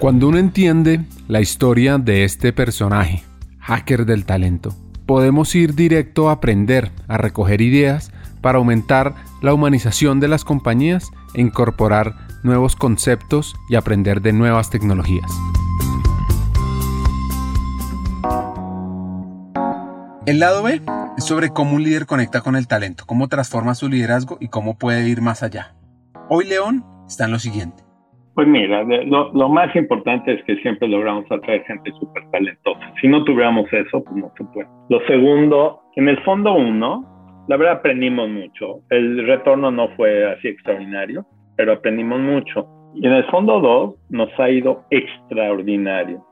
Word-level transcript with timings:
Cuando 0.00 0.28
uno 0.28 0.38
entiende 0.38 1.04
la 1.28 1.42
historia 1.42 1.98
de 1.98 2.24
este 2.24 2.54
personaje, 2.54 3.22
hacker 3.58 4.06
del 4.06 4.24
talento, 4.24 4.74
podemos 5.04 5.54
ir 5.54 5.74
directo 5.74 6.30
a 6.30 6.32
aprender, 6.32 6.90
a 7.06 7.18
recoger 7.18 7.60
ideas 7.60 8.10
para 8.40 8.56
aumentar 8.56 9.14
la 9.42 9.52
humanización 9.52 10.18
de 10.18 10.28
las 10.28 10.42
compañías 10.42 11.10
e 11.34 11.42
incorporar 11.42 12.16
nuevos 12.42 12.76
conceptos 12.76 13.54
y 13.68 13.74
aprender 13.74 14.22
de 14.22 14.32
nuevas 14.32 14.70
tecnologías. 14.70 15.30
El 20.24 20.38
lado 20.38 20.62
B 20.62 20.80
es 21.18 21.24
sobre 21.24 21.50
cómo 21.50 21.74
un 21.74 21.82
líder 21.82 22.06
conecta 22.06 22.40
con 22.40 22.56
el 22.56 22.68
talento, 22.68 23.04
cómo 23.04 23.28
transforma 23.28 23.74
su 23.74 23.90
liderazgo 23.90 24.38
y 24.40 24.48
cómo 24.48 24.78
puede 24.78 25.06
ir 25.06 25.20
más 25.20 25.42
allá. 25.42 25.74
Hoy 26.30 26.46
León 26.46 26.86
está 27.06 27.26
en 27.26 27.32
lo 27.32 27.38
siguiente. 27.38 27.89
Pues 28.40 28.48
mira, 28.48 28.82
lo, 28.84 29.48
más 29.50 29.76
importante 29.76 30.32
es 30.32 30.42
que 30.44 30.56
siempre 30.62 30.88
logramos 30.88 31.30
atraer 31.30 31.62
gente 31.64 31.92
súper 32.00 32.22
talentosa. 32.30 32.80
Si 32.98 33.06
no 33.06 33.22
tuviéramos 33.22 33.70
eso, 33.70 34.02
pues 34.02 34.16
no 34.16 34.32
se 34.34 34.44
puede. 34.44 34.66
Lo 34.88 34.98
segundo, 35.06 35.82
en 35.96 36.08
el 36.08 36.18
fondo 36.22 36.54
uno, 36.54 37.04
la 37.48 37.58
verdad 37.58 37.74
aprendimos 37.80 38.30
mucho. 38.30 38.80
El 38.88 39.26
retorno 39.26 39.70
no 39.70 39.88
fue 39.90 40.24
así 40.24 40.48
extraordinario, 40.48 41.26
pero 41.58 41.74
aprendimos 41.74 42.18
mucho. 42.18 42.66
Y 42.94 43.06
en 43.06 43.12
el 43.12 43.24
fondo 43.24 43.60
dos, 43.60 43.96
nos 44.08 44.30
ha 44.40 44.48
ido 44.48 44.84
extraordinario. 44.88 46.24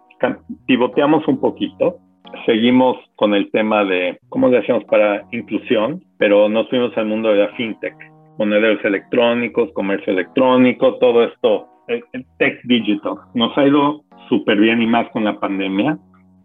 Pivoteamos 0.65 1.29
un 1.29 1.39
poquito, 1.41 1.99
seguimos 2.47 2.97
con 3.17 3.35
el 3.35 3.51
tema 3.51 3.85
de 3.85 4.19
cómo 4.31 4.49
le 4.49 4.61
hacemos 4.61 4.83
para 4.85 5.27
inclusión, 5.31 6.03
pero 6.17 6.49
nos 6.49 6.71
fuimos 6.71 6.97
al 6.97 7.05
mundo 7.05 7.29
de 7.29 7.41
la 7.41 7.49
fintech, 7.49 7.95
monederos 8.39 8.83
electrónicos, 8.83 9.71
comercio 9.75 10.15
electrónico, 10.15 10.95
todo 10.95 11.25
esto 11.25 11.69
el, 11.89 12.05
tech 12.39 12.63
digital. 12.65 13.17
Nos 13.35 13.57
ha 13.57 13.67
ido 13.67 14.03
súper 14.29 14.59
bien 14.59 14.81
y 14.83 14.87
más 14.87 15.09
con 15.11 15.25
la 15.25 15.39
pandemia. 15.41 15.99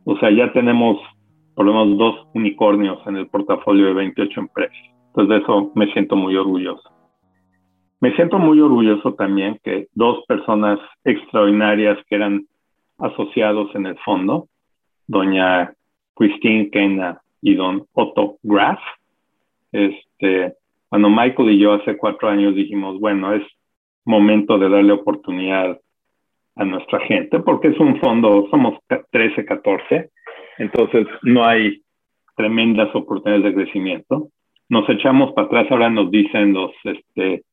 O 0.06 0.18
sea, 0.18 0.32
ya 0.32 0.52
tenemos 0.54 1.00
por 1.56 1.66
lo 1.66 1.74
menos 1.74 1.98
dos 1.98 2.28
unicornios 2.34 3.00
en 3.06 3.18
el 3.18 3.28
portafolio 3.28 3.86
de 3.88 3.94
28 3.94 4.40
empresas. 4.40 4.78
Entonces 5.08 5.30
de 5.30 5.38
eso 5.44 5.72
me 5.76 5.92
siento 5.94 6.16
muy 6.16 6.36
orgulloso. 6.36 6.90
Me 8.02 8.14
siento 8.16 8.40
muy 8.40 8.60
orgulloso 8.60 9.14
también 9.14 9.60
que 9.64 9.88
dos 9.94 10.26
personas 10.28 10.80
extraordinarias 11.06 11.98
que 12.10 12.16
eran 12.16 12.46
asociados 12.98 13.74
en 13.76 13.86
el 13.86 13.98
fondo, 14.00 14.48
doña 15.08 15.74
Christine 16.16 16.70
Kena 16.70 17.22
y 17.42 17.56
don 17.56 17.86
Otto 17.94 18.38
Graf, 18.44 18.80
este, 19.72 20.54
cuando 20.90 21.10
Michael 21.10 21.52
y 21.52 21.60
yo 21.60 21.74
hace 21.74 21.98
cuatro 21.98 22.30
años 22.30 22.56
dijimos, 22.56 23.00
bueno, 23.00 23.34
es 23.34 23.44
momento 24.06 24.58
de 24.58 24.70
darle 24.70 24.94
oportunidad 24.94 25.80
a 26.56 26.66
nuestra 26.66 27.00
gente, 27.02 27.40
porque 27.40 27.70
es 27.70 27.80
un 27.80 28.00
fondo, 28.00 28.48
somos 28.52 28.78
13, 29.12 29.46
14, 29.46 30.10
entonces 30.60 31.08
no 31.24 31.46
hay 31.46 31.82
tremendas 32.36 32.94
oportunidades 32.96 33.44
de 33.44 33.64
crecimiento. 33.64 34.30
Nos 34.70 34.88
echamos 34.90 35.34
para 35.34 35.48
atrás, 35.48 35.68
ahora 35.72 35.90
nos 35.90 36.12
dicen 36.12 36.54
los 36.54 36.72
este, 36.84 37.44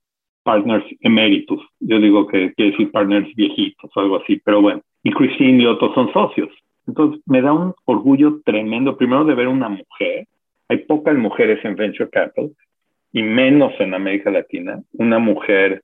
partners 0.42 0.84
eméritos, 1.00 1.60
yo 1.80 1.98
digo 1.98 2.26
que 2.26 2.52
quiere 2.54 2.72
decir 2.72 2.90
partners 2.90 3.34
viejitos 3.34 3.90
o 3.94 4.00
algo 4.00 4.16
así, 4.16 4.40
pero 4.44 4.60
bueno, 4.60 4.82
y 5.02 5.10
Christine 5.12 5.62
y 5.62 5.66
otros 5.66 5.94
son 5.94 6.12
socios. 6.12 6.50
Entonces 6.86 7.22
me 7.26 7.42
da 7.42 7.52
un 7.52 7.74
orgullo 7.84 8.40
tremendo, 8.44 8.96
primero 8.96 9.24
de 9.24 9.34
ver 9.34 9.48
una 9.48 9.68
mujer, 9.68 10.26
hay 10.68 10.78
pocas 10.78 11.16
mujeres 11.16 11.64
en 11.64 11.76
Venture 11.76 12.10
Capital 12.10 12.50
y 13.12 13.22
menos 13.22 13.72
en 13.80 13.94
América 13.94 14.30
Latina, 14.30 14.80
una 14.92 15.18
mujer 15.18 15.82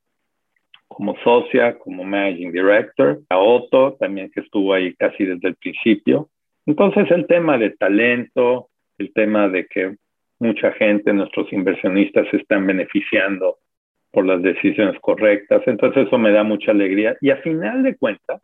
como 0.88 1.16
socia, 1.22 1.78
como 1.78 2.04
managing 2.04 2.52
director, 2.52 3.20
a 3.28 3.38
Otto 3.38 3.96
también 3.98 4.30
que 4.30 4.40
estuvo 4.40 4.72
ahí 4.72 4.94
casi 4.94 5.24
desde 5.24 5.48
el 5.48 5.56
principio. 5.56 6.28
Entonces 6.64 7.10
el 7.10 7.26
tema 7.26 7.58
de 7.58 7.70
talento, 7.70 8.68
el 8.98 9.12
tema 9.12 9.48
de 9.48 9.66
que 9.66 9.96
mucha 10.38 10.72
gente, 10.72 11.12
nuestros 11.12 11.52
inversionistas 11.52 12.28
se 12.30 12.38
están 12.38 12.66
beneficiando 12.66 13.58
por 14.10 14.26
las 14.26 14.42
decisiones 14.42 14.98
correctas, 15.00 15.62
entonces 15.66 16.06
eso 16.06 16.18
me 16.18 16.32
da 16.32 16.42
mucha 16.42 16.70
alegría. 16.70 17.16
Y 17.20 17.30
a 17.30 17.36
final 17.38 17.82
de 17.82 17.96
cuentas, 17.96 18.40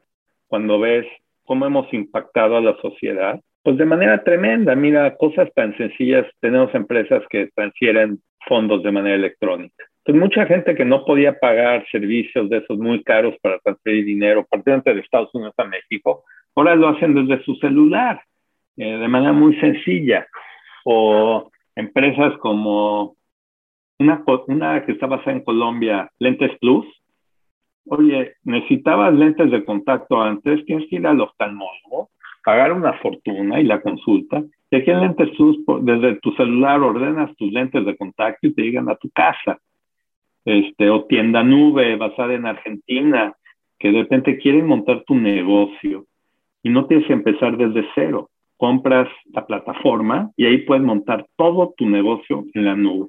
cuando 0.47 0.79
ves 0.79 1.07
cómo 1.45 1.67
hemos 1.67 1.93
impactado 1.93 2.57
a 2.57 2.61
la 2.61 2.77
sociedad, 2.81 3.41
pues 3.63 3.79
de 3.79 3.85
manera 3.85 4.23
tremenda, 4.23 4.75
mira, 4.75 5.17
cosas 5.17 5.49
tan 5.55 5.77
sencillas, 5.77 6.27
tenemos 6.41 6.75
empresas 6.75 7.23
que 7.31 7.49
transfieren 7.55 8.19
fondos 8.47 8.83
de 8.83 8.93
manera 8.93 9.15
electrónica 9.15 9.85
pues 10.05 10.19
mucha 10.19 10.47
gente 10.47 10.75
que 10.75 10.85
no 10.85 11.05
podía 11.05 11.39
pagar 11.39 11.87
servicios 11.91 12.51
de 12.51 12.59
esos 12.59 12.79
muy 12.79 13.03
caros 13.05 13.37
para 13.41 13.59
transferir 13.61 14.05
dinero, 14.05 14.45
particularmente 14.51 14.95
de 14.95 15.01
Estados 15.01 15.33
Unidos 15.33 15.55
a 15.59 15.65
México, 15.65 16.25
ahora 16.57 16.75
lo 16.75 16.89
hacen 16.89 17.15
desde 17.15 17.43
su 17.45 17.55
celular, 17.57 18.21
eh, 18.77 18.97
de 18.99 19.09
manera 19.09 19.33
muy 19.33 19.55
sencilla. 19.61 20.27
O 20.85 21.51
empresas 21.77 22.37
como 22.39 23.15
una, 24.01 24.25
una 24.49 24.85
que 24.85 24.93
está 24.93 25.07
basada 25.07 25.33
en 25.33 25.45
Colombia, 25.45 26.11
Lentes 26.19 26.59
Plus. 26.59 26.87
Oye, 27.87 28.35
necesitabas 28.43 29.15
lentes 29.15 29.51
de 29.53 29.65
contacto 29.65 30.21
antes, 30.21 30.65
tienes 30.65 30.89
que 30.89 30.97
ir 30.97 31.07
al 31.07 31.21
oftalmólogo, 31.21 32.11
pagar 32.45 32.73
una 32.73 32.95
fortuna 32.95 33.61
y 33.61 33.65
la 33.65 33.81
consulta. 33.81 34.43
Y 34.69 34.77
aquí 34.77 34.91
en 34.91 35.01
Lentes 35.01 35.31
Plus, 35.37 35.59
desde 35.83 36.17
tu 36.21 36.33
celular 36.33 36.81
ordenas 36.81 37.37
tus 37.37 37.53
lentes 37.53 37.85
de 37.85 37.97
contacto 37.97 38.49
y 38.49 38.55
te 38.55 38.63
llegan 38.63 38.89
a 38.89 38.97
tu 38.97 39.09
casa 39.11 39.61
este, 40.45 40.91
o 40.91 41.05
tienda 41.05 41.43
nube 41.43 41.97
basada 41.97 42.35
en 42.35 42.47
Argentina, 42.47 43.35
que 43.79 43.93
de 43.93 44.03
repente 44.03 44.39
quieren 44.39 44.67
montar 44.67 45.05
tu 45.07 45.15
negocio 45.15 46.07
y 46.63 46.71
no 46.71 46.87
tienes 46.87 47.07
que 47.07 47.13
empezar 47.13 47.57
desde 47.57 47.87
cero. 47.95 48.31
Compras 48.57 49.09
la 49.33 49.45
plataforma 49.47 50.31
y 50.37 50.47
ahí 50.47 50.59
puedes 50.59 50.85
montar 50.85 51.27
todo 51.37 51.75
tu 51.77 51.89
negocio 51.89 52.45
en 52.55 52.65
la 52.65 52.77
nube. 52.77 53.09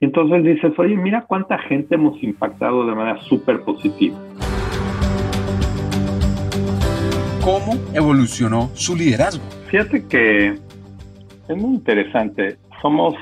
Entonces 0.00 0.42
dices, 0.44 0.72
oye, 0.78 0.96
mira 0.96 1.22
cuánta 1.26 1.58
gente 1.58 1.94
hemos 1.94 2.22
impactado 2.22 2.86
de 2.86 2.94
manera 2.94 3.20
súper 3.22 3.60
positiva. 3.60 4.18
¿Cómo 7.42 7.74
evolucionó 7.92 8.70
su 8.74 8.96
liderazgo? 8.96 9.44
Fíjate 9.70 10.06
que 10.08 10.48
es 11.48 11.56
muy 11.56 11.74
interesante. 11.74 12.56
Somos, 12.80 13.14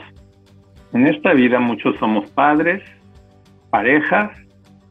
en 0.92 1.08
esta 1.08 1.32
vida 1.32 1.58
muchos 1.58 1.96
somos 1.98 2.30
padres, 2.30 2.82
parejas 3.72 4.31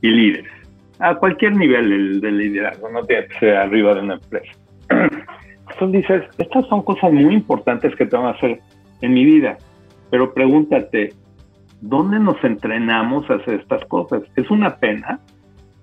y 0.01 0.09
líderes, 0.09 0.51
a 0.99 1.13
cualquier 1.15 1.55
nivel 1.55 2.19
del, 2.19 2.37
liderazgo, 2.37 2.89
no 2.89 3.03
tiene 3.03 3.27
que 3.27 3.39
ser 3.39 3.55
arriba 3.55 3.93
de 3.93 4.01
una 4.01 4.15
empresa. 4.15 4.51
Entonces 4.89 6.01
dices, 6.01 6.23
estas 6.39 6.67
son 6.67 6.81
cosas 6.81 7.13
muy 7.13 7.33
importantes 7.33 7.95
que 7.95 8.07
tengo 8.07 8.23
que 8.23 8.37
hacer 8.37 8.59
en 9.01 9.13
mi 9.13 9.23
vida, 9.23 9.57
pero 10.09 10.33
pregúntate, 10.33 11.13
¿dónde 11.79 12.19
nos 12.19 12.43
entrenamos 12.43 13.29
a 13.29 13.35
hacer 13.35 13.61
estas 13.61 13.85
cosas? 13.85 14.23
Es 14.35 14.49
una 14.49 14.75
pena, 14.77 15.19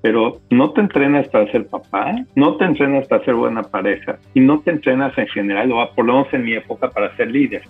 pero 0.02 0.40
no 0.50 0.72
te 0.72 0.80
entrenas 0.80 1.28
para 1.28 1.50
ser 1.52 1.68
papá, 1.68 2.14
no 2.34 2.56
te 2.56 2.64
entrenas 2.64 3.06
para 3.06 3.24
ser 3.24 3.34
buena 3.34 3.62
pareja 3.62 4.18
y 4.34 4.40
no 4.40 4.58
te 4.58 4.72
entrenas 4.72 5.16
en 5.16 5.28
general, 5.28 5.70
o 5.70 5.88
por 5.94 6.04
lo 6.04 6.14
menos 6.14 6.34
en 6.34 6.44
mi 6.44 6.54
época, 6.54 6.90
para 6.90 7.16
ser 7.16 7.30
líder. 7.30 7.62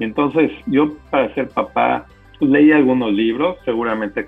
Y 0.00 0.04
entonces 0.04 0.50
yo 0.66 0.94
para 1.10 1.32
ser 1.34 1.48
papá 1.48 2.06
leí 2.46 2.72
algunos 2.72 3.12
libros, 3.12 3.56
seguramente 3.64 4.26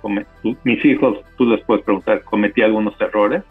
mis 0.65 0.85
hijos, 0.85 1.19
tú 1.37 1.47
les 1.47 1.63
puedes 1.65 1.85
preguntar, 1.85 2.23
cometí 2.25 2.63
algunos 2.63 2.99
errores, 3.01 3.43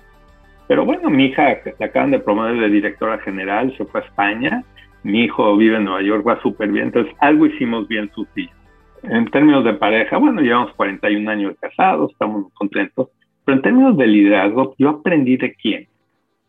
pero 0.67 0.85
bueno, 0.85 1.09
mi 1.09 1.25
hija 1.25 1.61
que 1.61 1.83
acaban 1.83 2.11
de 2.11 2.19
promover 2.19 2.59
de 2.59 2.69
directora 2.69 3.17
general, 3.19 3.75
se 3.77 3.85
fue 3.85 4.01
a 4.01 4.03
España, 4.05 4.63
mi 5.03 5.23
hijo 5.23 5.55
vive 5.57 5.77
en 5.77 5.85
Nueva 5.85 6.01
York, 6.01 6.27
va 6.27 6.41
súper 6.41 6.71
bien, 6.71 6.87
entonces 6.87 7.13
algo 7.19 7.45
hicimos 7.45 7.87
bien 7.87 8.11
sus 8.13 8.27
hijos. 8.35 8.55
En 9.03 9.25
términos 9.31 9.63
de 9.63 9.73
pareja, 9.73 10.17
bueno, 10.17 10.41
llevamos 10.41 10.73
41 10.75 11.31
años 11.31 11.55
casados, 11.59 12.11
estamos 12.11 12.51
contentos, 12.53 13.09
pero 13.45 13.55
en 13.55 13.61
términos 13.61 13.97
de 13.97 14.07
liderazgo, 14.07 14.75
yo 14.77 14.89
aprendí 14.89 15.37
de 15.37 15.53
quién, 15.55 15.87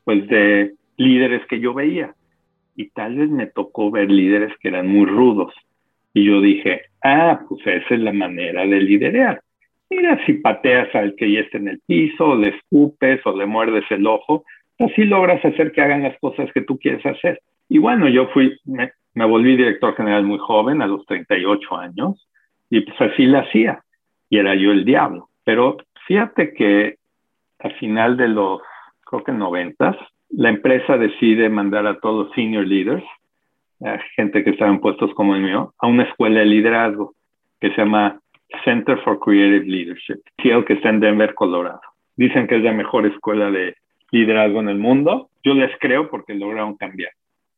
pues 0.04 0.26
de 0.28 0.74
líderes 0.96 1.46
que 1.46 1.60
yo 1.60 1.72
veía, 1.72 2.14
y 2.76 2.90
tal 2.90 3.16
vez 3.16 3.30
me 3.30 3.46
tocó 3.46 3.90
ver 3.90 4.10
líderes 4.10 4.52
que 4.60 4.68
eran 4.68 4.88
muy 4.88 5.06
rudos, 5.06 5.54
y 6.12 6.24
yo 6.24 6.40
dije, 6.40 6.82
ah, 7.02 7.40
pues 7.48 7.66
esa 7.66 7.94
es 7.94 8.00
la 8.00 8.12
manera 8.12 8.66
de 8.66 8.80
liderar. 8.80 9.42
Mira, 9.88 10.24
si 10.24 10.34
pateas 10.34 10.94
al 10.94 11.14
que 11.16 11.32
ya 11.32 11.40
está 11.40 11.58
en 11.58 11.68
el 11.68 11.80
piso, 11.86 12.36
le 12.36 12.50
escupes 12.50 13.20
o 13.26 13.36
le 13.36 13.46
muerdes 13.46 13.84
el 13.90 14.06
ojo, 14.06 14.44
así 14.78 15.04
logras 15.04 15.44
hacer 15.44 15.72
que 15.72 15.82
hagan 15.82 16.02
las 16.02 16.18
cosas 16.20 16.50
que 16.52 16.62
tú 16.62 16.78
quieres 16.78 17.04
hacer. 17.04 17.40
Y 17.68 17.78
bueno, 17.78 18.08
yo 18.08 18.28
fui, 18.28 18.56
me, 18.64 18.92
volví 19.14 19.56
director 19.56 19.94
general 19.96 20.24
muy 20.24 20.38
joven, 20.38 20.82
a 20.82 20.86
los 20.86 21.04
38 21.06 21.76
años, 21.76 22.28
y 22.68 22.80
pues 22.80 23.00
así 23.00 23.26
la 23.26 23.40
hacía. 23.40 23.82
Y 24.28 24.38
era 24.38 24.54
yo 24.54 24.70
el 24.70 24.84
diablo. 24.84 25.28
Pero 25.44 25.76
fíjate 26.06 26.54
que 26.54 26.96
al 27.58 27.72
final 27.74 28.16
de 28.16 28.28
los, 28.28 28.60
creo 29.04 29.24
que 29.24 29.32
noventas, 29.32 29.96
la 30.30 30.48
empresa 30.48 30.96
decide 30.96 31.48
mandar 31.48 31.86
a 31.86 31.98
todos 31.98 32.26
los 32.26 32.34
senior 32.34 32.66
leaders 32.66 33.04
gente 34.16 34.44
que 34.44 34.50
estaba 34.50 34.70
en 34.70 34.80
puestos 34.80 35.12
como 35.14 35.34
el 35.34 35.42
mío, 35.42 35.74
a 35.78 35.86
una 35.86 36.04
escuela 36.04 36.40
de 36.40 36.46
liderazgo 36.46 37.14
que 37.60 37.70
se 37.70 37.76
llama 37.78 38.20
Center 38.64 38.98
for 39.00 39.18
Creative 39.18 39.64
Leadership, 39.64 40.20
que 40.36 40.72
está 40.72 40.88
en 40.88 41.00
Denver, 41.00 41.34
Colorado. 41.34 41.80
Dicen 42.16 42.46
que 42.46 42.56
es 42.56 42.62
la 42.62 42.72
mejor 42.72 43.06
escuela 43.06 43.50
de 43.50 43.74
liderazgo 44.10 44.60
en 44.60 44.68
el 44.68 44.78
mundo. 44.78 45.30
Yo 45.42 45.54
les 45.54 45.70
creo 45.78 46.10
porque 46.10 46.34
lograron 46.34 46.76
cambiar. 46.76 47.12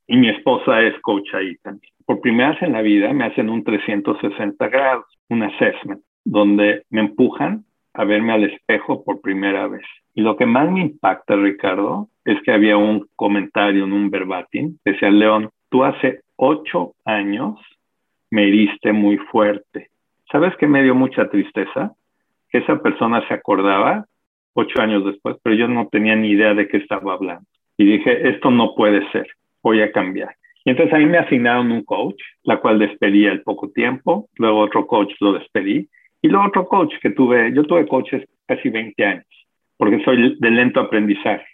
Y 0.06 0.16
mi 0.16 0.28
esposa 0.28 0.82
es 0.82 0.98
coach 1.00 1.34
ahí 1.34 1.56
también. 1.62 1.92
Por 2.04 2.20
primera 2.20 2.50
vez 2.50 2.62
en 2.62 2.72
la 2.72 2.82
vida 2.82 3.12
me 3.12 3.24
hacen 3.24 3.48
un 3.48 3.64
360 3.64 4.68
grados, 4.68 5.06
un 5.28 5.42
assessment, 5.42 6.02
donde 6.24 6.82
me 6.90 7.00
empujan 7.00 7.64
a 7.94 8.04
verme 8.04 8.32
al 8.32 8.44
espejo 8.44 9.04
por 9.04 9.20
primera 9.20 9.68
vez. 9.68 9.84
Y 10.14 10.22
lo 10.22 10.36
que 10.36 10.46
más 10.46 10.70
me 10.70 10.82
impacta, 10.82 11.36
Ricardo, 11.36 12.08
es 12.24 12.40
que 12.42 12.52
había 12.52 12.76
un 12.76 13.08
comentario 13.16 13.84
en 13.84 13.92
un 13.92 14.10
verbatim, 14.10 14.76
decía, 14.84 15.10
León, 15.10 15.50
tú 15.72 15.82
hace 15.82 16.20
ocho 16.36 16.92
años 17.04 17.58
me 18.30 18.46
heriste 18.46 18.92
muy 18.92 19.16
fuerte. 19.16 19.88
¿Sabes 20.30 20.54
qué 20.58 20.66
me 20.66 20.82
dio 20.82 20.94
mucha 20.94 21.28
tristeza? 21.30 21.92
Que 22.50 22.58
esa 22.58 22.80
persona 22.80 23.26
se 23.26 23.34
acordaba 23.34 24.04
ocho 24.52 24.80
años 24.82 25.04
después, 25.04 25.36
pero 25.42 25.56
yo 25.56 25.66
no 25.68 25.88
tenía 25.88 26.14
ni 26.14 26.28
idea 26.28 26.52
de 26.52 26.68
qué 26.68 26.76
estaba 26.76 27.14
hablando. 27.14 27.46
Y 27.78 27.86
dije, 27.86 28.28
esto 28.28 28.50
no 28.50 28.74
puede 28.74 29.10
ser, 29.12 29.26
voy 29.62 29.80
a 29.80 29.90
cambiar. 29.90 30.36
Y 30.64 30.70
entonces 30.70 30.94
a 30.94 30.98
me 30.98 31.18
asignaron 31.18 31.72
un 31.72 31.84
coach, 31.84 32.20
la 32.44 32.60
cual 32.60 32.78
despedí 32.78 33.26
al 33.26 33.40
poco 33.40 33.70
tiempo, 33.70 34.28
luego 34.36 34.60
otro 34.60 34.86
coach 34.86 35.12
lo 35.20 35.32
despedí, 35.32 35.88
y 36.20 36.28
luego 36.28 36.46
otro 36.46 36.68
coach 36.68 36.92
que 37.00 37.10
tuve, 37.10 37.52
yo 37.54 37.64
tuve 37.64 37.88
coaches 37.88 38.28
casi 38.46 38.68
20 38.68 39.04
años, 39.04 39.26
porque 39.78 40.04
soy 40.04 40.36
de 40.38 40.50
lento 40.50 40.80
aprendizaje, 40.80 41.46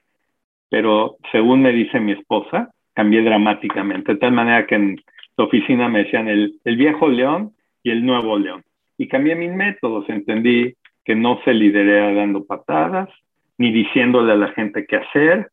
pero 0.68 1.16
según 1.30 1.62
me 1.62 1.72
dice 1.72 2.00
mi 2.00 2.12
esposa, 2.12 2.68
cambié 2.98 3.22
dramáticamente, 3.22 4.14
de 4.14 4.18
tal 4.18 4.32
manera 4.32 4.66
que 4.66 4.74
en 4.74 5.00
la 5.36 5.44
oficina 5.44 5.88
me 5.88 6.02
decían 6.02 6.26
el, 6.26 6.58
el 6.64 6.76
viejo 6.76 7.06
león 7.06 7.52
y 7.84 7.92
el 7.92 8.04
nuevo 8.04 8.36
león. 8.36 8.64
Y 8.96 9.06
cambié 9.06 9.36
mis 9.36 9.52
métodos, 9.52 10.08
entendí 10.08 10.74
que 11.04 11.14
no 11.14 11.40
se 11.44 11.54
lidera 11.54 12.12
dando 12.12 12.44
patadas, 12.44 13.08
ni 13.56 13.70
diciéndole 13.70 14.32
a 14.32 14.36
la 14.36 14.48
gente 14.48 14.84
qué 14.84 14.96
hacer 14.96 15.48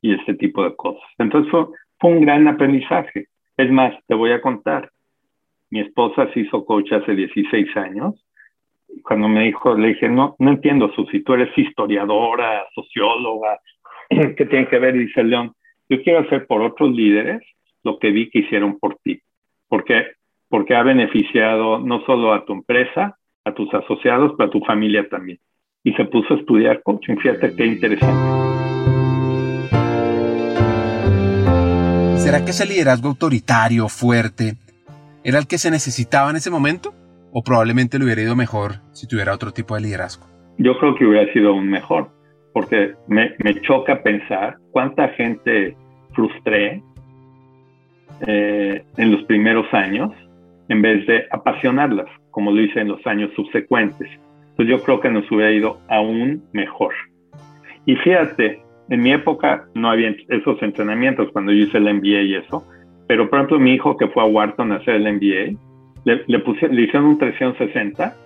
y 0.00 0.14
este 0.14 0.34
tipo 0.34 0.62
de 0.62 0.76
cosas. 0.76 1.02
Entonces 1.18 1.50
fue, 1.50 1.66
un 2.08 2.20
gran 2.20 2.46
aprendizaje. 2.46 3.26
Es 3.56 3.68
más, 3.72 3.92
te 4.06 4.14
voy 4.14 4.30
a 4.30 4.40
contar. 4.40 4.88
Mi 5.68 5.80
esposa 5.80 6.32
se 6.32 6.40
hizo 6.42 6.64
coach 6.64 6.92
hace 6.92 7.16
16 7.16 7.76
años. 7.76 8.24
Cuando 9.02 9.26
me 9.26 9.42
dijo, 9.46 9.74
le 9.74 9.88
dije, 9.88 10.08
no, 10.08 10.36
no 10.38 10.50
entiendo, 10.52 10.92
Susi, 10.94 11.24
tú 11.24 11.34
eres 11.34 11.50
historiadora, 11.58 12.64
socióloga, 12.72 13.58
¿qué 14.36 14.46
tiene 14.46 14.68
que 14.68 14.78
ver? 14.78 14.94
Y 14.94 15.06
dice 15.06 15.24
León, 15.24 15.52
yo 15.92 16.02
quiero 16.02 16.20
hacer 16.20 16.46
por 16.46 16.62
otros 16.62 16.90
líderes 16.90 17.42
lo 17.82 17.98
que 17.98 18.10
vi 18.10 18.30
que 18.30 18.38
hicieron 18.38 18.78
por 18.78 18.96
ti. 19.04 19.20
Porque 19.68 20.12
porque 20.48 20.74
ha 20.74 20.82
beneficiado 20.82 21.78
no 21.78 22.04
solo 22.04 22.34
a 22.34 22.44
tu 22.44 22.52
empresa, 22.52 23.18
a 23.44 23.54
tus 23.54 23.72
asociados, 23.72 24.32
pero 24.36 24.48
a 24.48 24.52
tu 24.52 24.60
familia 24.60 25.08
también. 25.08 25.38
Y 25.82 25.92
se 25.94 26.04
puso 26.04 26.34
a 26.34 26.36
estudiar 26.36 26.82
coaching. 26.82 27.16
Fíjate 27.16 27.54
qué 27.56 27.66
interesante. 27.66 28.12
¿Será 32.18 32.44
que 32.44 32.50
ese 32.50 32.66
liderazgo 32.66 33.08
autoritario, 33.08 33.88
fuerte, 33.88 34.54
era 35.24 35.38
el 35.38 35.46
que 35.46 35.58
se 35.58 35.70
necesitaba 35.70 36.30
en 36.30 36.36
ese 36.36 36.50
momento? 36.50 36.94
¿O 37.32 37.42
probablemente 37.42 37.98
le 37.98 38.04
hubiera 38.04 38.22
ido 38.22 38.36
mejor 38.36 38.74
si 38.92 39.06
tuviera 39.06 39.34
otro 39.34 39.52
tipo 39.52 39.74
de 39.74 39.80
liderazgo? 39.80 40.26
Yo 40.58 40.78
creo 40.78 40.94
que 40.94 41.06
hubiera 41.06 41.32
sido 41.32 41.54
un 41.54 41.68
mejor, 41.68 42.10
porque 42.52 42.94
me, 43.08 43.34
me 43.38 43.58
choca 43.62 44.02
pensar 44.02 44.58
cuánta 44.70 45.08
gente 45.10 45.76
frustré 46.14 46.82
eh, 48.26 48.84
en 48.96 49.12
los 49.12 49.24
primeros 49.24 49.66
años 49.72 50.12
en 50.68 50.80
vez 50.80 51.06
de 51.06 51.26
apasionarlas, 51.30 52.06
como 52.30 52.50
lo 52.50 52.60
hice 52.60 52.80
en 52.80 52.88
los 52.88 53.04
años 53.06 53.30
subsecuentes. 53.34 54.08
Entonces 54.50 54.68
yo 54.68 54.82
creo 54.82 55.00
que 55.00 55.10
nos 55.10 55.30
hubiera 55.30 55.52
ido 55.52 55.78
aún 55.88 56.44
mejor. 56.52 56.94
Y 57.84 57.96
fíjate, 57.96 58.62
en 58.88 59.02
mi 59.02 59.12
época 59.12 59.66
no 59.74 59.90
había 59.90 60.14
esos 60.28 60.62
entrenamientos 60.62 61.30
cuando 61.32 61.52
yo 61.52 61.64
hice 61.64 61.78
el 61.78 61.94
MBA 61.94 62.22
y 62.22 62.34
eso, 62.36 62.64
pero 63.06 63.28
por 63.28 63.38
ejemplo 63.38 63.58
mi 63.58 63.74
hijo 63.74 63.96
que 63.96 64.08
fue 64.08 64.22
a 64.22 64.26
Wharton 64.26 64.72
a 64.72 64.76
hacer 64.76 64.94
el 64.94 65.12
MBA, 65.14 65.58
le, 66.04 66.22
le, 66.26 66.38
le 66.70 66.82
hicieron 66.82 67.04
un 67.06 67.18
360, 67.18 68.16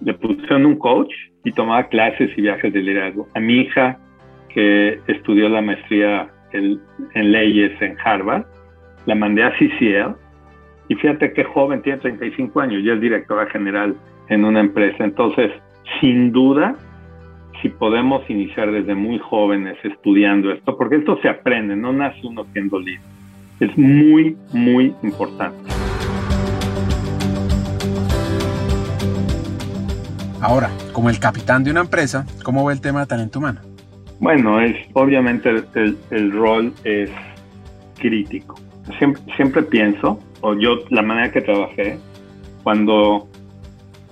le 0.00 0.14
pusieron 0.14 0.66
un 0.66 0.76
coach 0.76 1.12
y 1.44 1.52
tomaba 1.52 1.88
clases 1.88 2.30
y 2.36 2.42
viajes 2.42 2.72
de 2.72 2.80
liderazgo. 2.80 3.28
A 3.34 3.40
mi 3.40 3.60
hija 3.60 3.98
que 4.48 5.00
estudió 5.06 5.48
la 5.48 5.62
maestría 5.62 6.28
en, 6.52 6.80
leyes 7.14 7.80
en 7.80 7.96
Harvard, 8.04 8.44
la 9.06 9.14
mandé 9.14 9.42
a 9.42 9.52
CCL 9.52 10.14
y 10.88 10.94
fíjate 10.94 11.32
qué 11.32 11.44
joven, 11.44 11.82
tiene 11.82 11.98
35 11.98 12.60
años, 12.60 12.82
ya 12.84 12.94
es 12.94 13.00
directora 13.00 13.46
general 13.46 13.96
en 14.28 14.44
una 14.44 14.60
empresa. 14.60 15.04
Entonces, 15.04 15.50
sin 16.00 16.32
duda, 16.32 16.76
si 17.60 17.68
podemos 17.68 18.28
iniciar 18.28 18.70
desde 18.70 18.94
muy 18.94 19.18
jóvenes 19.18 19.76
estudiando 19.84 20.50
esto, 20.52 20.76
porque 20.76 20.96
esto 20.96 21.18
se 21.22 21.28
aprende, 21.28 21.76
no 21.76 21.92
nace 21.92 22.26
uno 22.26 22.44
siendo 22.52 22.78
líder. 22.78 23.00
Es 23.60 23.76
muy, 23.78 24.36
muy 24.52 24.94
importante. 25.02 25.72
Ahora, 30.40 30.70
como 30.92 31.08
el 31.08 31.20
capitán 31.20 31.62
de 31.62 31.70
una 31.70 31.80
empresa, 31.80 32.26
¿cómo 32.42 32.64
ve 32.64 32.74
el 32.74 32.80
tema 32.80 33.00
de 33.00 33.06
talento 33.06 33.38
humano? 33.38 33.71
Bueno, 34.22 34.60
es 34.60 34.76
obviamente 34.92 35.50
el, 36.10 36.30
rol 36.30 36.72
es 36.84 37.10
crítico. 37.98 38.54
Siempre, 38.96 39.20
siempre 39.34 39.62
pienso 39.64 40.20
o 40.42 40.54
yo, 40.54 40.78
la 40.90 41.02
manera 41.02 41.32
que 41.32 41.40
trabajé, 41.40 41.98
cuando 42.62 43.26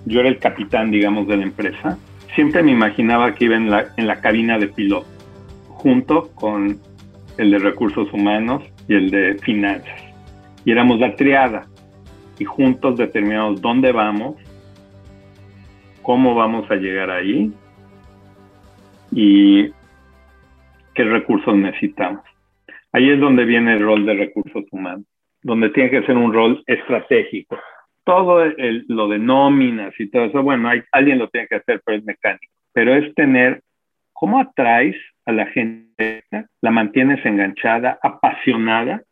yo 0.07 0.19
era 0.19 0.29
el 0.29 0.41
capitán, 0.41 0.91
digamos, 0.91 1.29
de 1.29 1.37
la 1.37 1.45
empresa, 1.45 1.97
siempre 2.35 2.61
me 2.65 2.73
imaginaba 2.73 3.37
que 3.37 3.45
iba 3.45 3.55
en 3.55 3.71
la, 3.71 3.87
en 3.97 4.09
la 4.09 4.21
cabina 4.21 4.59
de 4.59 4.67
piloto, 4.67 5.07
junto 5.69 6.31
con 6.35 6.81
el 7.39 7.51
de 7.53 7.59
recursos 7.61 8.13
humanos 8.13 8.65
y 8.89 8.95
el 8.95 9.13
de 9.13 9.39
finanzas. 9.39 10.03
Y 10.65 10.73
éramos 10.73 10.99
la 10.99 11.15
triada, 11.15 11.69
y 12.37 12.45
juntos 12.45 12.99
determinamos 12.99 13.61
dónde 13.61 13.93
vamos, 13.93 14.35
cómo 16.03 16.35
vamos 16.35 16.69
a 16.69 16.75
llegar 16.75 17.11
ahí 17.11 17.53
y 19.13 19.71
qué 21.03 21.11
recursos 21.11 21.57
necesitamos. 21.57 22.23
Ahí 22.93 23.11
es 23.11 23.21
donde 23.21 23.45
viene 23.45 23.75
el 23.75 23.81
rol 23.81 24.05
de 24.05 24.15
recursos 24.15 24.65
humanos 24.71 25.07
donde 25.43 25.71
tiene 25.71 25.91
que 25.91 26.03
ser 26.03 26.17
un 26.17 26.33
rol 26.33 26.63
estratégico. 26.67 27.59
Todo 28.05 28.45
lo 28.89 29.09
de 29.09 29.19
nóminas 29.19 29.95
y 29.99 30.11
todo 30.11 30.25
eso, 30.25 30.43
bueno, 30.43 30.69
hay, 30.69 30.83
alguien 30.93 31.19
lo 31.19 31.29
tiene 31.29 31.47
que 31.47 31.57
hacer, 31.57 31.81
pero 31.85 31.99
es 31.99 32.05
mecánico. 32.05 32.53
Pero 32.73 32.95
es 32.95 33.15
tener, 33.15 33.63
¿cómo 34.13 34.41
atraes 34.41 34.97
a 35.27 35.33
la 35.33 35.47
gente? 35.47 36.25
La 36.61 36.71
mantienes 36.71 37.25
enganchada, 37.25 37.99
apasionada, 38.03 39.03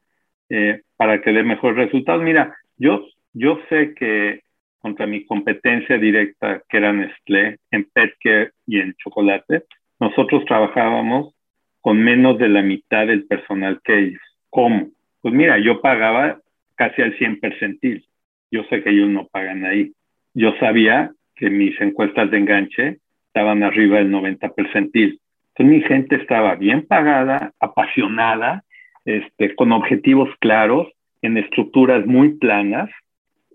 eh, 0.48 0.82
para 0.96 1.20
que 1.20 1.32
dé 1.32 1.42
mejores 1.42 1.76
resultados. 1.76 2.22
Mira, 2.22 2.56
yo, 2.76 3.06
yo 3.32 3.58
sé 3.68 3.94
que 3.94 4.42
contra 4.80 5.06
mi 5.06 5.24
competencia 5.24 5.98
directa, 5.98 6.62
que 6.68 6.76
era 6.76 6.92
Nestlé, 6.92 7.58
en 7.70 7.84
Petcare 7.92 8.52
y 8.66 8.80
en 8.80 8.94
chocolate, 8.94 9.64
nosotros 10.00 10.44
trabajábamos 10.44 11.34
con 11.80 12.02
menos 12.02 12.38
de 12.38 12.48
la 12.48 12.62
mitad 12.62 13.06
del 13.06 13.26
personal 13.26 13.80
que 13.82 13.98
ellos. 13.98 14.22
¿Cómo? 14.50 14.88
Pues 15.20 15.34
mira, 15.34 15.58
yo 15.58 15.80
pagaba 15.80 16.38
casi 16.74 17.02
al 17.02 17.16
100 17.16 17.40
percentil. 17.40 18.04
Yo 18.50 18.64
sé 18.64 18.82
que 18.82 18.90
ellos 18.90 19.08
no 19.08 19.26
pagan 19.26 19.64
ahí. 19.64 19.92
Yo 20.34 20.54
sabía 20.58 21.12
que 21.34 21.50
mis 21.50 21.78
encuestas 21.80 22.30
de 22.30 22.38
enganche 22.38 22.98
estaban 23.26 23.62
arriba 23.62 23.98
del 23.98 24.10
90 24.10 24.48
percentil. 24.50 25.20
Entonces 25.54 25.76
mi 25.76 25.82
gente 25.82 26.16
estaba 26.16 26.54
bien 26.54 26.86
pagada, 26.86 27.52
apasionada, 27.60 28.64
este, 29.04 29.54
con 29.54 29.72
objetivos 29.72 30.28
claros, 30.40 30.88
en 31.22 31.36
estructuras 31.36 32.06
muy 32.06 32.34
planas, 32.38 32.90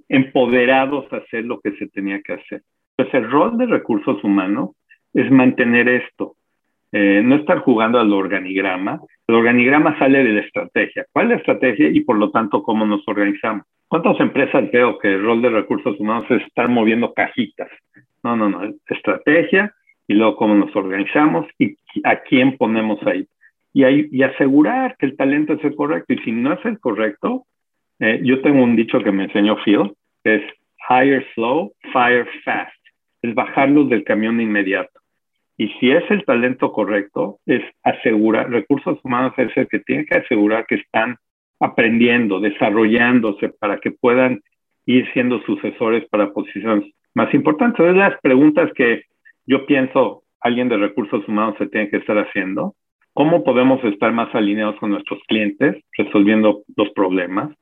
empoderados 0.09 1.11
a 1.11 1.17
hacer 1.17 1.45
lo 1.45 1.59
que 1.61 1.71
se 1.77 1.87
tenía 1.87 2.21
que 2.21 2.33
hacer. 2.33 2.61
Pues 2.95 3.13
el 3.13 3.29
rol 3.29 3.57
de 3.57 3.65
recursos 3.65 4.23
humanos 4.23 4.71
es 5.13 5.31
mantener 5.31 5.87
esto, 5.87 6.35
eh, 6.93 7.21
no 7.23 7.35
estar 7.35 7.59
jugando 7.59 7.99
al 7.99 8.13
organigrama, 8.13 9.01
el 9.27 9.35
organigrama 9.35 9.97
sale 9.97 10.23
de 10.23 10.33
la 10.33 10.41
estrategia. 10.41 11.05
¿Cuál 11.11 11.25
es 11.25 11.29
la 11.31 11.37
estrategia 11.37 11.89
y 11.89 12.01
por 12.01 12.17
lo 12.17 12.29
tanto 12.29 12.61
cómo 12.61 12.85
nos 12.85 13.01
organizamos? 13.07 13.65
¿Cuántas 13.87 14.19
empresas 14.19 14.71
veo 14.71 14.99
que 14.99 15.07
el 15.15 15.23
rol 15.23 15.41
de 15.41 15.49
recursos 15.49 15.99
humanos 15.99 16.25
es 16.29 16.43
estar 16.43 16.69
moviendo 16.69 17.11
cajitas? 17.13 17.69
No, 18.23 18.35
no, 18.35 18.47
no. 18.47 18.61
Estrategia 18.87 19.73
y 20.07 20.13
luego 20.13 20.35
cómo 20.35 20.53
nos 20.53 20.75
organizamos 20.75 21.47
y 21.57 21.75
a 22.03 22.17
quién 22.17 22.57
ponemos 22.57 23.01
ahí. 23.07 23.27
Y, 23.73 24.15
y 24.15 24.21
asegurar 24.21 24.95
que 24.99 25.07
el 25.07 25.17
talento 25.17 25.53
es 25.53 25.63
el 25.63 25.75
correcto. 25.75 26.13
Y 26.13 26.19
si 26.19 26.31
no 26.31 26.53
es 26.53 26.63
el 26.63 26.79
correcto, 26.79 27.45
eh, 27.99 28.19
yo 28.23 28.39
tengo 28.41 28.63
un 28.63 28.75
dicho 28.75 29.01
que 29.01 29.11
me 29.11 29.23
enseñó 29.23 29.57
Phil, 29.63 29.93
que 30.23 30.35
es 30.35 30.43
hire 30.89 31.25
slow, 31.33 31.73
fire 31.91 32.27
fast. 32.43 32.71
Es 33.23 33.33
bajarlos 33.33 33.89
del 33.89 34.03
camión 34.03 34.37
de 34.37 34.43
inmediato. 34.43 35.02
Y 35.57 35.69
si 35.79 35.91
es 35.91 36.03
el 36.09 36.25
talento 36.25 36.71
correcto, 36.71 37.39
es 37.45 37.61
asegurar, 37.83 38.49
recursos 38.49 38.99
humanos 39.03 39.33
es 39.37 39.55
el 39.55 39.67
que 39.67 39.79
tiene 39.79 40.05
que 40.05 40.17
asegurar 40.17 40.65
que 40.65 40.75
están 40.75 41.17
aprendiendo, 41.59 42.39
desarrollándose 42.39 43.49
para 43.49 43.77
que 43.79 43.91
puedan 43.91 44.41
ir 44.85 45.07
siendo 45.13 45.41
sucesores 45.43 46.05
para 46.09 46.33
posiciones 46.33 46.91
más 47.13 47.33
importantes. 47.33 47.79
Entonces, 47.79 47.97
las 47.97 48.19
preguntas 48.21 48.71
que 48.73 49.03
yo 49.45 49.65
pienso 49.65 50.23
alguien 50.41 50.69
de 50.69 50.77
recursos 50.77 51.25
humanos 51.27 51.55
se 51.57 51.67
tiene 51.67 51.89
que 51.89 51.97
estar 51.97 52.17
haciendo, 52.17 52.75
cómo 53.13 53.43
podemos 53.43 53.83
estar 53.83 54.11
más 54.11 54.33
alineados 54.35 54.75
con 54.77 54.89
nuestros 54.89 55.19
clientes, 55.27 55.77
resolviendo 55.97 56.63
los 56.75 56.89
problemas, 56.91 57.55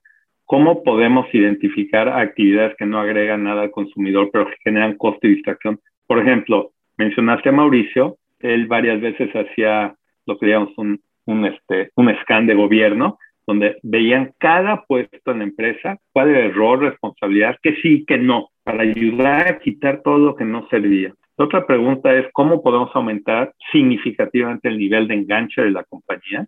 cómo 0.46 0.84
podemos 0.84 1.28
identificar 1.34 2.10
actividades 2.10 2.76
que 2.78 2.86
no 2.86 3.00
agregan 3.00 3.44
nada 3.44 3.64
al 3.64 3.72
consumidor, 3.72 4.30
pero 4.32 4.48
que 4.48 4.56
generan 4.64 4.98
costo 4.98 5.28
y 5.28 5.36
distracción. 5.36 5.80
Por 6.08 6.20
ejemplo, 6.20 6.72
mencionaste 7.02 7.50
a 7.50 7.52
Mauricio, 7.52 8.18
él 8.40 8.68
varias 8.68 9.02
veces 9.02 9.30
hacía 9.36 9.96
lo 10.28 10.38
que 10.38 10.48
llamamos 10.48 10.78
un, 10.78 11.00
un, 11.26 11.46
este, 11.46 11.90
un 11.96 12.14
scan 12.22 12.46
de 12.46 12.54
gobierno, 12.54 13.18
donde 13.48 13.78
veían 13.82 14.34
cada 14.38 14.84
puesto 14.84 15.32
en 15.32 15.40
la 15.40 15.44
empresa, 15.46 15.98
cuál 16.14 16.30
era 16.30 16.40
el 16.42 16.52
error, 16.52 16.80
responsabilidad, 16.80 17.58
que 17.62 17.76
sí, 17.82 18.06
que 18.06 18.18
no, 18.18 18.50
para 18.64 18.84
ayudar 18.84 19.48
a 19.48 19.60
quitar 19.60 20.02
todo 20.04 20.20
lo 20.20 20.36
que 20.36 20.46
no 20.46 20.68
servía. 20.70 21.14
Otra 21.38 21.66
pregunta 21.66 22.14
es 22.14 22.28
cómo 22.34 22.62
podemos 22.62 22.92
aumentar 22.94 23.52
significativamente 23.72 24.70
el 24.70 24.78
nivel 24.78 25.08
de 25.08 25.16
enganche 25.16 25.64
de 25.64 25.72
la 25.72 25.84
compañía. 25.86 26.46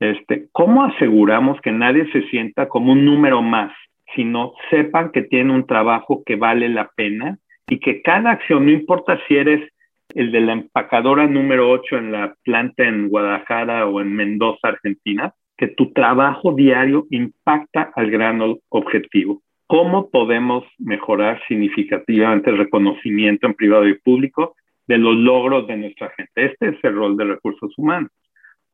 Este, 0.00 0.48
¿Cómo 0.52 0.84
aseguramos 0.84 1.58
que 1.62 1.72
nadie 1.72 2.10
se 2.12 2.22
sienta 2.28 2.68
como 2.68 2.92
un 2.92 3.06
número 3.06 3.40
más, 3.40 3.72
sino 4.14 4.52
sepan 4.68 5.12
que 5.12 5.22
tienen 5.22 5.50
un 5.50 5.66
trabajo 5.66 6.22
que 6.26 6.36
vale 6.36 6.68
la 6.68 6.90
pena 6.94 7.38
y 7.68 7.78
que 7.78 8.02
cada 8.02 8.32
acción, 8.32 8.66
no 8.66 8.72
importa 8.72 9.18
si 9.26 9.36
eres 9.36 9.73
el 10.14 10.30
de 10.30 10.40
la 10.40 10.52
empacadora 10.52 11.26
número 11.26 11.70
8 11.70 11.98
en 11.98 12.12
la 12.12 12.34
planta 12.44 12.84
en 12.84 13.08
Guadalajara 13.08 13.86
o 13.86 14.00
en 14.00 14.14
Mendoza, 14.14 14.68
Argentina, 14.68 15.34
que 15.56 15.68
tu 15.68 15.92
trabajo 15.92 16.52
diario 16.52 17.06
impacta 17.10 17.92
al 17.94 18.10
gran 18.10 18.40
objetivo. 18.68 19.42
¿Cómo 19.66 20.10
podemos 20.10 20.64
mejorar 20.78 21.40
significativamente 21.48 22.50
el 22.50 22.58
reconocimiento 22.58 23.46
en 23.46 23.54
privado 23.54 23.88
y 23.88 23.98
público 23.98 24.54
de 24.86 24.98
los 24.98 25.16
logros 25.16 25.66
de 25.66 25.76
nuestra 25.76 26.10
gente? 26.10 26.46
Este 26.46 26.68
es 26.68 26.84
el 26.84 26.94
rol 26.94 27.16
de 27.16 27.24
recursos 27.24 27.72
humanos. 27.76 28.10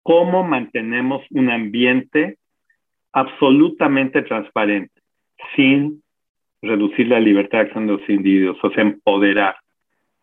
¿Cómo 0.03 0.45
mantenemos 0.45 1.23
un 1.31 1.51
ambiente 1.51 2.37
absolutamente 3.13 4.23
transparente 4.23 5.01
sin 5.57 6.03
reducir 6.63 7.09
la 7.09 7.21
libertad 7.21 7.59
de 7.59 7.65
acción 7.65 7.87
de 7.87 7.93
los 7.95 8.09
individuos, 8.11 8.59
o 8.63 8.71
sea, 8.71 8.83
empoderar? 8.83 9.57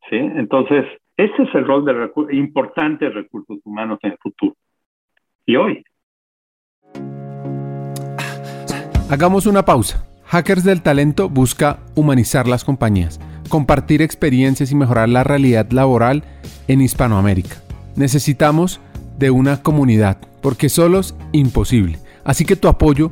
¿sí? 0.09 0.17
Entonces, 0.17 0.85
ese 1.17 1.43
es 1.43 1.55
el 1.55 1.65
rol 1.65 1.83
de 1.83 2.35
importantes 2.37 3.11
recursos 3.13 3.57
humanos 3.65 3.97
en 4.03 4.11
el 4.11 4.17
futuro. 4.19 4.55
Y 5.45 5.55
hoy. 5.55 5.83
Hagamos 9.09 9.47
una 9.47 9.65
pausa. 9.65 10.05
Hackers 10.25 10.63
del 10.63 10.83
Talento 10.83 11.29
busca 11.29 11.79
humanizar 11.95 12.47
las 12.47 12.63
compañías, 12.63 13.19
compartir 13.49 14.01
experiencias 14.01 14.71
y 14.71 14.75
mejorar 14.75 15.09
la 15.09 15.23
realidad 15.23 15.71
laboral 15.71 16.23
en 16.67 16.81
Hispanoamérica. 16.81 17.55
Necesitamos 17.95 18.79
de 19.17 19.31
una 19.31 19.63
comunidad, 19.63 20.17
porque 20.41 20.69
solos 20.69 21.15
imposible. 21.31 21.97
Así 22.25 22.45
que 22.45 22.57
tu 22.57 22.67
apoyo 22.67 23.11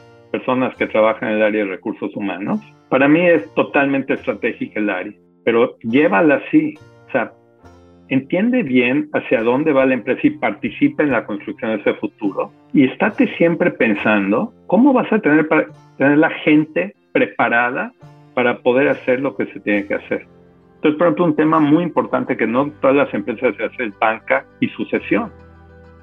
personas 0.31 0.75
que 0.75 0.87
trabajan 0.87 1.29
en 1.29 1.35
el 1.35 1.43
área 1.43 1.65
de 1.65 1.71
recursos 1.71 2.15
humanos, 2.15 2.59
para 2.89 3.07
mí 3.07 3.27
es 3.27 3.53
totalmente 3.53 4.13
estratégica 4.13 4.79
el 4.79 4.89
área, 4.89 5.13
pero 5.43 5.77
llévala 5.83 6.35
así, 6.35 6.75
o 7.07 7.11
sea, 7.11 7.31
entiende 8.09 8.63
bien 8.63 9.09
hacia 9.13 9.41
dónde 9.41 9.71
va 9.71 9.85
la 9.85 9.93
empresa 9.93 10.21
y 10.23 10.31
participa 10.31 11.03
en 11.03 11.11
la 11.11 11.25
construcción 11.25 11.71
de 11.71 11.77
ese 11.77 11.93
futuro 11.95 12.51
y 12.73 12.83
estate 12.83 13.27
siempre 13.37 13.71
pensando 13.71 14.53
cómo 14.67 14.91
vas 14.91 15.11
a 15.13 15.19
tener, 15.19 15.47
para, 15.47 15.67
tener 15.97 16.17
la 16.17 16.29
gente 16.29 16.93
preparada 17.13 17.93
para 18.33 18.59
poder 18.59 18.89
hacer 18.89 19.21
lo 19.21 19.35
que 19.35 19.45
se 19.47 19.59
tiene 19.61 19.85
que 19.87 19.95
hacer. 19.95 20.27
Entonces, 20.75 20.97
por 20.97 21.07
ejemplo, 21.07 21.25
un 21.25 21.35
tema 21.35 21.59
muy 21.59 21.83
importante 21.83 22.35
que 22.35 22.47
no 22.47 22.69
todas 22.81 22.95
las 22.95 23.13
empresas 23.13 23.55
se 23.55 23.63
hacen 23.63 23.89
es 23.89 23.99
banca 23.99 24.45
y 24.59 24.67
sucesión. 24.69 25.31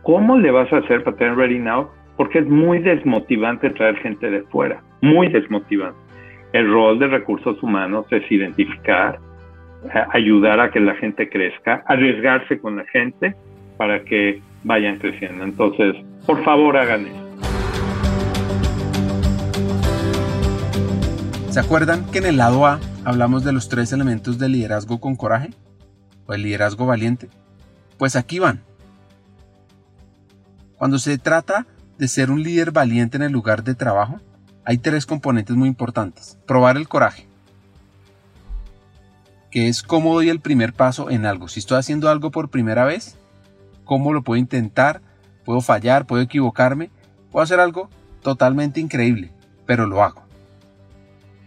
¿Cómo 0.03 0.39
le 0.39 0.51
vas 0.51 0.73
a 0.73 0.79
hacer 0.79 1.03
para 1.03 1.17
tener 1.17 1.37
Ready 1.37 1.59
Now? 1.59 1.89
Porque 2.19 2.41
es 2.41 2.49
muy 2.49 2.81
desmotivante 2.81 3.71
traer 3.71 3.97
gente 3.99 4.29
de 4.29 4.43
fuera, 4.43 4.83
muy 5.01 5.29
desmotivante. 5.29 5.99
El 6.53 6.71
rol 6.71 6.99
de 6.99 7.07
recursos 7.07 7.63
humanos 7.63 8.07
es 8.11 8.29
identificar, 8.31 9.21
eh, 9.85 10.03
ayudar 10.13 10.59
a 10.59 10.73
que 10.73 10.81
la 10.81 10.97
gente 10.97 11.31
crezca, 11.31 11.85
arriesgarse 11.87 12.59
con 12.59 12.77
la 12.77 12.85
gente 12.87 13.37
para 13.77 14.05
que 14.05 14.43
vayan 14.65 14.99
creciendo. 14.99 15.45
Entonces, 15.45 15.95
por 16.27 16.43
favor, 16.43 16.77
hagan 16.77 17.07
eso. 17.07 17.29
¿Se 21.51 21.61
acuerdan 21.61 22.05
que 22.11 22.19
en 22.19 22.27
el 22.27 22.37
lado 22.37 22.67
A 22.67 22.81
hablamos 23.05 23.45
de 23.45 23.53
los 23.53 23.69
tres 23.69 23.93
elementos 23.93 24.41
del 24.41 24.53
liderazgo 24.53 25.01
con 25.01 25.15
coraje? 25.15 25.51
¿O 26.27 26.35
el 26.35 26.43
liderazgo 26.43 26.85
valiente? 26.85 27.29
Pues 27.97 28.17
aquí 28.17 28.41
van. 28.41 28.61
Cuando 30.77 30.99
se 30.99 31.17
trata 31.17 31.65
de 31.99 32.09
ser 32.09 32.31
un 32.31 32.43
líder 32.43 32.71
valiente 32.71 33.17
en 33.17 33.25
el 33.25 33.33
lugar 33.33 33.65
de 33.65 33.75
trabajo, 33.75 34.21
hay 34.65 34.79
tres 34.79 35.05
componentes 35.05 35.57
muy 35.57 35.69
importantes. 35.69 36.39
Probar 36.47 36.77
el 36.77 36.89
coraje, 36.89 37.27
que 39.51 39.69
es 39.69 39.83
cómo 39.83 40.15
doy 40.15 40.29
el 40.29 40.41
primer 40.41 40.73
paso 40.73 41.11
en 41.11 41.27
algo. 41.27 41.49
Si 41.49 41.59
estoy 41.61 41.79
haciendo 41.79 42.09
algo 42.09 42.31
por 42.31 42.51
primera 42.51 42.85
vez, 42.85 43.17
cómo 43.85 44.13
lo 44.13 44.23
puedo 44.23 44.39
intentar, 44.39 45.01
puedo 45.45 45.61
fallar, 45.61 46.07
puedo 46.07 46.23
equivocarme, 46.23 46.91
puedo 47.33 47.43
hacer 47.43 47.59
algo 47.59 47.91
totalmente 48.23 48.81
increíble, 48.81 49.33
pero 49.67 49.87
lo 49.87 50.03
hago. 50.03 50.23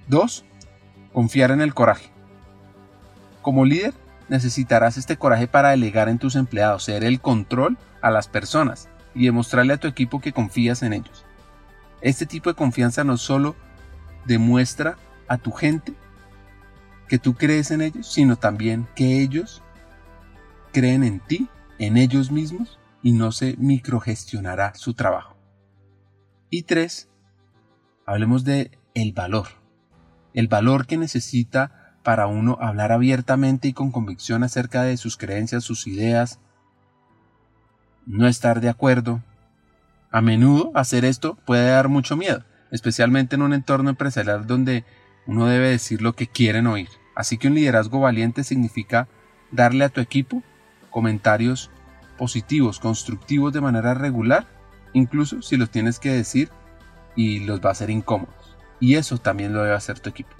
2. 0.07 0.45
Confiar 1.13 1.51
en 1.51 1.61
el 1.61 1.73
coraje. 1.73 2.09
Como 3.41 3.65
líder, 3.65 3.93
necesitarás 4.27 4.97
este 4.97 5.17
coraje 5.17 5.47
para 5.47 5.69
delegar 5.69 6.09
en 6.09 6.19
tus 6.19 6.35
empleados, 6.35 6.85
ceder 6.85 7.03
el 7.05 7.21
control 7.21 7.77
a 8.01 8.11
las 8.11 8.27
personas 8.27 8.89
y 9.13 9.25
demostrarle 9.25 9.73
a 9.73 9.77
tu 9.77 9.87
equipo 9.87 10.19
que 10.21 10.33
confías 10.33 10.83
en 10.83 10.93
ellos. 10.93 11.25
Este 12.01 12.25
tipo 12.25 12.49
de 12.49 12.55
confianza 12.55 13.03
no 13.03 13.17
solo 13.17 13.55
demuestra 14.25 14.97
a 15.27 15.37
tu 15.37 15.51
gente 15.51 15.93
que 17.07 17.19
tú 17.19 17.35
crees 17.35 17.71
en 17.71 17.81
ellos, 17.81 18.11
sino 18.11 18.35
también 18.37 18.87
que 18.95 19.21
ellos 19.21 19.61
creen 20.71 21.03
en 21.03 21.19
ti, 21.19 21.49
en 21.79 21.97
ellos 21.97 22.31
mismos, 22.31 22.79
y 23.03 23.13
no 23.13 23.31
se 23.31 23.55
microgestionará 23.57 24.73
su 24.75 24.93
trabajo. 24.93 25.35
Y 26.49 26.63
tres, 26.63 27.09
hablemos 28.05 28.43
de 28.43 28.71
el 28.93 29.11
valor 29.13 29.61
el 30.33 30.47
valor 30.47 30.85
que 30.85 30.97
necesita 30.97 31.97
para 32.03 32.27
uno 32.27 32.57
hablar 32.61 32.91
abiertamente 32.91 33.67
y 33.67 33.73
con 33.73 33.91
convicción 33.91 34.43
acerca 34.43 34.83
de 34.83 34.97
sus 34.97 35.17
creencias, 35.17 35.63
sus 35.63 35.87
ideas, 35.87 36.39
no 38.05 38.27
estar 38.27 38.61
de 38.61 38.69
acuerdo. 38.69 39.21
A 40.11 40.21
menudo 40.21 40.71
hacer 40.75 41.05
esto 41.05 41.37
puede 41.45 41.69
dar 41.69 41.87
mucho 41.87 42.17
miedo, 42.17 42.43
especialmente 42.71 43.35
en 43.35 43.41
un 43.41 43.53
entorno 43.53 43.89
empresarial 43.89 44.47
donde 44.47 44.83
uno 45.25 45.45
debe 45.45 45.69
decir 45.69 46.01
lo 46.01 46.13
que 46.13 46.27
quieren 46.27 46.67
oír. 46.67 46.89
Así 47.15 47.37
que 47.37 47.47
un 47.47 47.55
liderazgo 47.55 47.99
valiente 47.99 48.43
significa 48.43 49.07
darle 49.51 49.83
a 49.83 49.89
tu 49.89 50.01
equipo 50.01 50.43
comentarios 50.89 51.69
positivos, 52.17 52.79
constructivos 52.79 53.53
de 53.53 53.61
manera 53.61 53.93
regular, 53.93 54.45
incluso 54.93 55.41
si 55.41 55.57
los 55.57 55.69
tienes 55.69 55.99
que 55.99 56.11
decir 56.11 56.49
y 57.15 57.39
los 57.45 57.61
va 57.61 57.69
a 57.69 57.71
hacer 57.71 57.89
incómodos. 57.89 58.57
Y 58.79 58.95
eso 58.95 59.17
también 59.17 59.53
lo 59.53 59.63
debe 59.63 59.75
hacer 59.75 59.99
tu 59.99 60.09
equipo. 60.09 60.31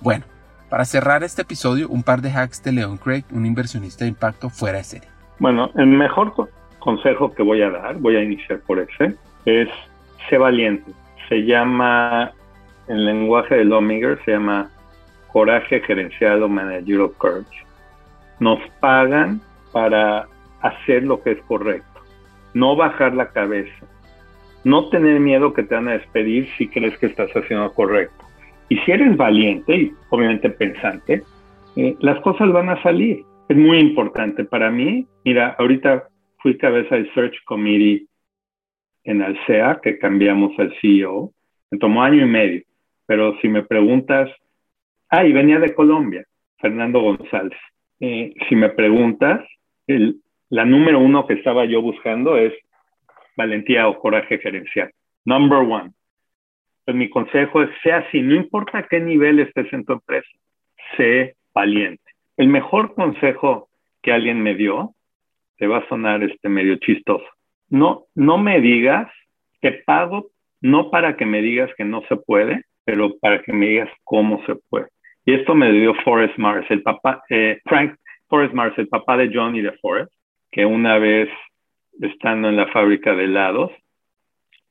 Bueno, 0.00 0.24
para 0.68 0.84
cerrar 0.84 1.24
este 1.24 1.42
episodio, 1.42 1.88
un 1.88 2.02
par 2.02 2.22
de 2.22 2.30
hacks 2.30 2.62
de 2.62 2.72
Leon 2.72 2.98
Craig, 2.98 3.24
un 3.30 3.46
inversionista 3.46 4.04
de 4.04 4.10
impacto 4.10 4.50
fuera 4.50 4.78
de 4.78 4.84
serie. 4.84 5.08
Bueno, 5.38 5.70
el 5.74 5.86
mejor 5.86 6.34
consejo 6.86 7.34
que 7.34 7.42
voy 7.42 7.62
a 7.62 7.70
dar, 7.70 7.96
voy 7.96 8.14
a 8.14 8.22
iniciar 8.22 8.60
por 8.60 8.78
ese, 8.78 9.16
es 9.44 9.68
sé 10.30 10.38
valiente. 10.38 10.92
Se 11.28 11.44
llama, 11.44 12.30
en 12.86 13.04
lenguaje 13.04 13.56
de 13.56 13.64
Lominger, 13.64 14.16
se 14.24 14.30
llama 14.30 14.70
coraje 15.32 15.80
gerencial 15.80 16.44
o 16.44 16.48
managerial 16.48 17.10
courage. 17.18 17.58
Nos 18.38 18.60
pagan 18.78 19.40
para 19.72 20.28
hacer 20.60 21.02
lo 21.02 21.20
que 21.22 21.32
es 21.32 21.42
correcto, 21.48 22.00
no 22.54 22.76
bajar 22.76 23.14
la 23.14 23.30
cabeza, 23.30 23.84
no 24.62 24.88
tener 24.88 25.18
miedo 25.18 25.52
que 25.52 25.64
te 25.64 25.74
van 25.74 25.88
a 25.88 25.98
despedir 25.98 26.48
si 26.56 26.68
crees 26.68 26.96
que 26.98 27.06
estás 27.06 27.30
haciendo 27.32 27.72
correcto. 27.72 28.24
Y 28.68 28.76
si 28.78 28.92
eres 28.92 29.16
valiente 29.16 29.76
y 29.76 29.92
obviamente 30.10 30.50
pensante, 30.50 31.24
eh, 31.74 31.96
las 31.98 32.20
cosas 32.20 32.52
van 32.52 32.68
a 32.68 32.80
salir. 32.84 33.24
Es 33.48 33.56
muy 33.56 33.78
importante 33.78 34.44
para 34.44 34.70
mí. 34.70 35.06
Mira, 35.24 35.56
ahorita 35.58 36.04
fui 36.46 36.56
cabeza 36.56 36.94
del 36.94 37.12
Search 37.12 37.42
Committee 37.44 38.06
en 39.02 39.20
Alsea, 39.20 39.80
que 39.82 39.98
cambiamos 39.98 40.56
al 40.60 40.72
CEO. 40.80 41.32
Me 41.72 41.78
tomó 41.78 42.04
año 42.04 42.24
y 42.24 42.28
medio. 42.28 42.62
Pero 43.04 43.36
si 43.40 43.48
me 43.48 43.64
preguntas, 43.64 44.30
ah, 45.08 45.24
y 45.24 45.32
venía 45.32 45.58
de 45.58 45.74
Colombia, 45.74 46.24
Fernando 46.58 47.00
González. 47.00 47.58
Eh, 47.98 48.32
si 48.48 48.54
me 48.54 48.68
preguntas, 48.68 49.44
el, 49.88 50.20
la 50.48 50.64
número 50.64 51.00
uno 51.00 51.26
que 51.26 51.34
estaba 51.34 51.64
yo 51.64 51.82
buscando 51.82 52.36
es 52.36 52.52
valentía 53.36 53.88
o 53.88 53.98
coraje 53.98 54.38
gerencial. 54.38 54.92
Number 55.24 55.58
one. 55.58 55.90
Pues 56.84 56.96
mi 56.96 57.10
consejo 57.10 57.62
es, 57.62 57.70
sea 57.82 57.96
así, 58.06 58.22
no 58.22 58.36
importa 58.36 58.86
qué 58.88 59.00
nivel 59.00 59.40
estés 59.40 59.72
en 59.72 59.84
tu 59.84 59.94
empresa, 59.94 60.30
sé 60.96 61.34
valiente. 61.52 62.08
El 62.36 62.46
mejor 62.46 62.94
consejo 62.94 63.68
que 64.00 64.12
alguien 64.12 64.40
me 64.40 64.54
dio, 64.54 64.94
te 65.58 65.66
va 65.66 65.78
a 65.78 65.88
sonar 65.88 66.22
este 66.22 66.48
medio 66.48 66.76
chistoso. 66.76 67.26
No, 67.68 68.04
no 68.14 68.38
me 68.38 68.60
digas 68.60 69.10
que 69.60 69.72
pago 69.84 70.30
no 70.60 70.90
para 70.90 71.16
que 71.16 71.26
me 71.26 71.42
digas 71.42 71.70
que 71.76 71.84
no 71.84 72.02
se 72.08 72.16
puede, 72.16 72.64
pero 72.84 73.18
para 73.18 73.42
que 73.42 73.52
me 73.52 73.66
digas 73.66 73.90
cómo 74.04 74.44
se 74.46 74.56
puede. 74.68 74.88
Y 75.24 75.34
esto 75.34 75.54
me 75.54 75.70
dio 75.72 75.94
Forrest 76.04 76.38
Mars, 76.38 76.66
el 76.70 76.82
papá, 76.82 77.22
eh, 77.28 77.60
Frank 77.64 77.96
Forrest 78.28 78.54
Mars, 78.54 78.74
el 78.78 78.88
papá 78.88 79.16
de 79.16 79.30
John 79.32 79.56
y 79.56 79.60
de 79.60 79.72
Forrest, 79.72 80.12
que 80.50 80.64
una 80.64 80.98
vez 80.98 81.28
estando 82.00 82.48
en 82.48 82.56
la 82.56 82.68
fábrica 82.68 83.14
de 83.14 83.24
helados, 83.24 83.72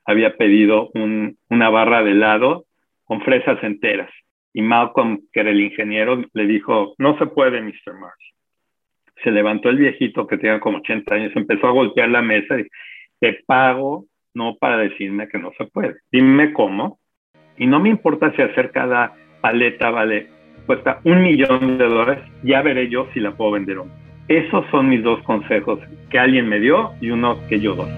había 0.06 0.38
pedido 0.38 0.92
una 0.94 1.70
barra 1.70 2.04
de 2.04 2.12
helado 2.12 2.66
con 3.06 3.22
fresas 3.22 3.62
enteras. 3.64 4.12
Y 4.54 4.62
Malcolm, 4.62 5.22
que 5.34 5.40
era 5.42 5.50
el 5.50 5.62
ingeniero, 5.62 6.24
le 6.34 6.46
dijo, 6.46 6.94
no 6.98 7.18
se 7.18 7.26
puede, 7.26 7.62
Mr. 7.62 7.94
Mars. 8.00 8.35
Se 9.26 9.32
levantó 9.32 9.70
el 9.70 9.78
viejito 9.78 10.28
que 10.28 10.38
tenía 10.38 10.60
como 10.60 10.78
80 10.78 11.16
años, 11.16 11.32
empezó 11.36 11.66
a 11.66 11.72
golpear 11.72 12.10
la 12.10 12.22
mesa 12.22 12.60
y 12.60 12.68
te 13.20 13.42
pago 13.48 14.06
no 14.36 14.56
para 14.60 14.78
decirme 14.78 15.28
que 15.28 15.40
no 15.40 15.52
se 15.58 15.66
puede. 15.66 15.96
Dime 16.12 16.54
cómo. 16.54 17.00
Y 17.58 17.66
no 17.66 17.80
me 17.80 17.90
importa 17.90 18.32
si 18.36 18.44
hacer 18.44 18.70
cada 18.70 19.14
paleta 19.42 19.90
vale, 19.90 20.28
cuesta 20.68 21.00
un 21.06 21.24
millón 21.24 21.80
de 21.80 21.86
dólares, 21.86 22.24
ya 22.44 22.62
veré 22.62 22.88
yo 22.88 23.08
si 23.16 23.20
la 23.20 23.32
puedo 23.32 23.52
vender 23.52 23.80
o 23.80 23.86
no. 23.86 23.92
Esos 24.28 24.64
son 24.70 24.90
mis 24.90 25.02
dos 25.02 25.24
consejos 25.24 25.80
que 26.12 26.20
alguien 26.20 26.48
me 26.48 26.60
dio 26.60 26.94
y 27.02 27.10
uno 27.10 27.40
que 27.48 27.60
yo 27.60 27.74
doy. 27.74 27.90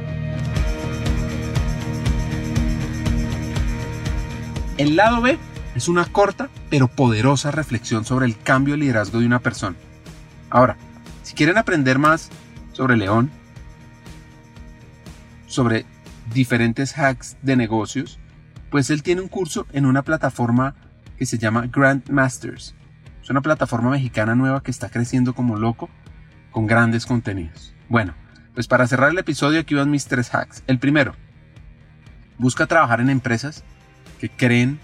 El 4.77 4.95
lado 4.95 5.21
B 5.21 5.37
es 5.75 5.89
una 5.89 6.05
corta 6.05 6.47
pero 6.69 6.87
poderosa 6.87 7.51
reflexión 7.51 8.05
sobre 8.05 8.27
el 8.27 8.37
cambio 8.41 8.75
de 8.75 8.79
liderazgo 8.79 9.19
de 9.19 9.25
una 9.25 9.39
persona. 9.39 9.75
Ahora, 10.49 10.77
si 11.27 11.35
quieren 11.35 11.57
aprender 11.57 11.99
más 11.99 12.29
sobre 12.71 12.95
León, 12.95 13.29
sobre 15.45 15.85
diferentes 16.33 16.97
hacks 16.97 17.35
de 17.41 17.57
negocios, 17.57 18.17
pues 18.71 18.89
él 18.91 19.03
tiene 19.03 19.19
un 19.19 19.27
curso 19.27 19.67
en 19.73 19.85
una 19.85 20.03
plataforma 20.03 20.73
que 21.17 21.25
se 21.25 21.37
llama 21.37 21.67
Grandmasters. 21.67 22.75
Es 23.21 23.29
una 23.29 23.41
plataforma 23.41 23.89
mexicana 23.89 24.35
nueva 24.35 24.63
que 24.63 24.71
está 24.71 24.87
creciendo 24.87 25.35
como 25.35 25.57
loco 25.57 25.89
con 26.49 26.65
grandes 26.65 27.05
contenidos. 27.05 27.75
Bueno, 27.89 28.13
pues 28.53 28.69
para 28.69 28.87
cerrar 28.87 29.11
el 29.11 29.17
episodio 29.17 29.59
aquí 29.59 29.75
van 29.75 29.91
mis 29.91 30.05
tres 30.05 30.33
hacks. 30.33 30.63
El 30.65 30.79
primero, 30.79 31.13
busca 32.37 32.67
trabajar 32.67 33.01
en 33.01 33.09
empresas 33.09 33.65
que 34.21 34.29
creen 34.29 34.79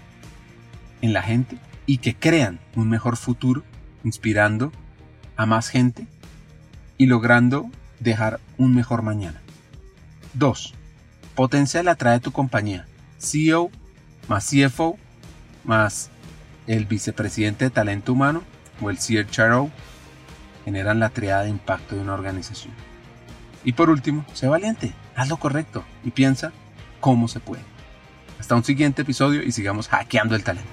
en 1.00 1.14
la 1.14 1.22
gente 1.22 1.56
y 1.86 1.98
que 1.98 2.14
crean 2.14 2.60
un 2.76 2.90
mejor 2.90 3.16
futuro, 3.16 3.64
inspirando 4.04 4.72
a 5.36 5.46
más 5.46 5.70
gente 5.70 6.06
y 6.98 7.06
logrando 7.06 7.70
dejar 8.00 8.40
un 8.58 8.74
mejor 8.74 9.02
mañana. 9.02 9.40
2. 10.34 10.74
Potencial 11.34 11.88
atrae 11.88 12.20
tu 12.20 12.32
compañía. 12.32 12.86
CEO 13.18 13.70
más 14.28 14.50
CFO 14.50 14.98
más 15.64 16.10
el 16.66 16.86
vicepresidente 16.86 17.66
de 17.66 17.70
talento 17.70 18.12
humano 18.12 18.42
o 18.80 18.90
el 18.90 18.98
CHRO 18.98 19.70
generan 20.64 21.00
la 21.00 21.10
triada 21.10 21.44
de 21.44 21.50
impacto 21.50 21.94
de 21.94 22.02
una 22.02 22.14
organización. 22.14 22.72
Y 23.64 23.72
por 23.72 23.90
último, 23.90 24.24
sé 24.34 24.46
valiente, 24.46 24.92
haz 25.14 25.28
lo 25.28 25.36
correcto 25.36 25.84
y 26.04 26.10
piensa 26.10 26.52
cómo 27.00 27.28
se 27.28 27.40
puede. 27.40 27.62
Hasta 28.38 28.54
un 28.54 28.64
siguiente 28.64 29.02
episodio 29.02 29.42
y 29.42 29.52
sigamos 29.52 29.88
hackeando 29.88 30.34
el 30.36 30.44
talento. 30.44 30.68